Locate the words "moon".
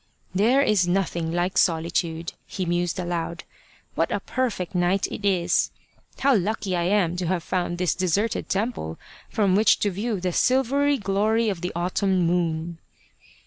12.25-12.79